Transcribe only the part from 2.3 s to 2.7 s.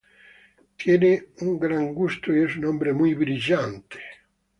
y es un